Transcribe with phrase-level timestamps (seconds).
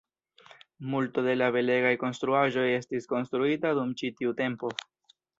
[0.93, 4.73] Multo de la belegaj konstruaĵoj estis konstruita dum ĉi tiu tempo.